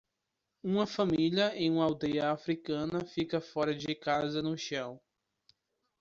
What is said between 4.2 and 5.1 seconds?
no chão.